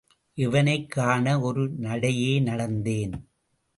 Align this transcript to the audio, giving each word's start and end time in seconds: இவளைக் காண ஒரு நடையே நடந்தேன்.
இவளைக் 0.33 0.89
காண 0.89 1.39
ஒரு 1.41 1.69
நடையே 1.69 2.39
நடந்தேன். 2.39 3.13